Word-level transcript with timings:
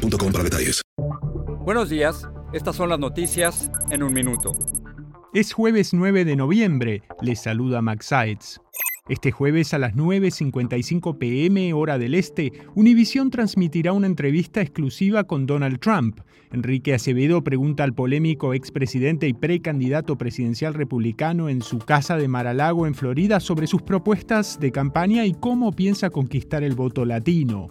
para 0.00 0.44
detalles. 0.44 0.82
Buenos 1.64 1.90
días, 1.90 2.28
estas 2.52 2.76
son 2.76 2.88
las 2.88 2.98
noticias 2.98 3.70
en 3.90 4.02
un 4.02 4.12
minuto. 4.12 4.52
Es 5.32 5.52
jueves 5.52 5.92
9 5.92 6.24
de 6.24 6.36
noviembre, 6.36 7.02
les 7.20 7.40
saluda 7.40 7.82
Max 7.82 8.06
Sides. 8.06 8.60
Este 9.08 9.32
jueves 9.32 9.74
a 9.74 9.78
las 9.78 9.94
9.55 9.94 11.18
pm 11.18 11.72
hora 11.72 11.98
del 11.98 12.14
este, 12.14 12.52
Univision 12.76 13.30
transmitirá 13.30 13.92
una 13.92 14.06
entrevista 14.06 14.60
exclusiva 14.60 15.24
con 15.24 15.46
Donald 15.46 15.80
Trump. 15.80 16.20
Enrique 16.52 16.94
Acevedo 16.94 17.42
pregunta 17.42 17.82
al 17.82 17.92
polémico 17.94 18.54
expresidente 18.54 19.26
y 19.26 19.32
precandidato 19.32 20.16
presidencial 20.16 20.74
republicano 20.74 21.48
en 21.48 21.60
su 21.60 21.78
casa 21.78 22.16
de 22.16 22.28
Maralago 22.28 22.86
en 22.86 22.94
Florida 22.94 23.40
sobre 23.40 23.66
sus 23.66 23.82
propuestas 23.82 24.60
de 24.60 24.70
campaña 24.70 25.26
y 25.26 25.34
cómo 25.34 25.72
piensa 25.72 26.10
conquistar 26.10 26.62
el 26.62 26.76
voto 26.76 27.04
latino. 27.04 27.68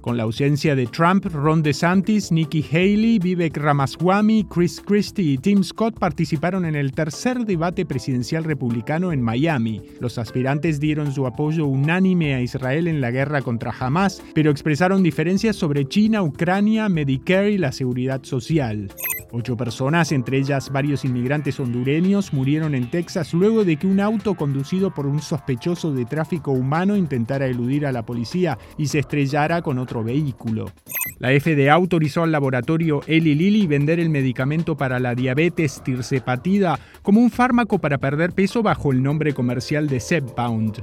Con 0.00 0.16
la 0.16 0.22
ausencia 0.22 0.74
de 0.74 0.86
Trump, 0.86 1.26
Ron 1.26 1.62
DeSantis, 1.62 2.32
Nikki 2.32 2.64
Haley, 2.70 3.18
Vivek 3.18 3.56
Ramaswamy, 3.56 4.44
Chris 4.44 4.80
Christie 4.80 5.32
y 5.32 5.38
Tim 5.38 5.62
Scott 5.62 5.98
participaron 5.98 6.64
en 6.64 6.74
el 6.74 6.92
tercer 6.92 7.44
debate 7.44 7.84
presidencial 7.84 8.44
republicano 8.44 9.12
en 9.12 9.20
Miami. 9.20 9.82
Los 10.00 10.16
aspirantes 10.16 10.80
dieron 10.80 11.12
su 11.12 11.26
apoyo 11.26 11.66
unánime 11.66 12.34
a 12.34 12.40
Israel 12.40 12.88
en 12.88 13.00
la 13.00 13.10
guerra 13.10 13.42
contra 13.42 13.74
Hamas, 13.78 14.22
pero 14.34 14.50
expresaron 14.50 15.02
diferencias 15.02 15.56
sobre 15.56 15.86
China, 15.86 16.22
Ucrania, 16.22 16.88
Medicare 16.88 17.50
y 17.50 17.58
la 17.58 17.72
seguridad 17.72 18.22
social. 18.24 18.90
Ocho 19.32 19.56
personas, 19.56 20.10
entre 20.12 20.38
ellas 20.38 20.70
varios 20.70 21.04
inmigrantes 21.04 21.60
hondureños, 21.60 22.32
murieron 22.32 22.74
en 22.74 22.90
Texas 22.90 23.32
luego 23.32 23.64
de 23.64 23.76
que 23.76 23.86
un 23.86 24.00
auto 24.00 24.34
conducido 24.34 24.92
por 24.92 25.06
un 25.06 25.20
sospechoso 25.20 25.92
de 25.92 26.04
tráfico 26.04 26.50
humano 26.50 26.96
intentara 26.96 27.46
eludir 27.46 27.86
a 27.86 27.92
la 27.92 28.04
policía 28.04 28.58
y 28.76 28.88
se 28.88 28.98
estrellara 28.98 29.62
con 29.62 29.78
otro 29.78 30.02
vehículo. 30.02 30.72
La 31.18 31.28
FDA 31.28 31.72
autorizó 31.72 32.22
al 32.22 32.32
laboratorio 32.32 33.02
Eli 33.06 33.34
Lilly 33.34 33.66
vender 33.66 34.00
el 34.00 34.10
medicamento 34.10 34.76
para 34.76 34.98
la 34.98 35.14
diabetes 35.14 35.82
tirsepatida 35.84 36.78
como 37.02 37.20
un 37.20 37.30
fármaco 37.30 37.78
para 37.78 37.98
perder 37.98 38.32
peso 38.32 38.62
bajo 38.62 38.90
el 38.90 39.02
nombre 39.02 39.32
comercial 39.34 39.86
de 39.86 40.00
Zepbound. 40.00 40.82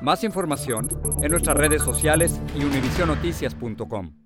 Más 0.00 0.24
información 0.24 0.88
en 1.22 1.30
nuestras 1.30 1.56
redes 1.56 1.82
sociales 1.82 2.40
y 2.54 2.64
univisionoticias.com. 2.64 4.25